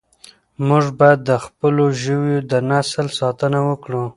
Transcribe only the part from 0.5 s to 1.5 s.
موږ باید د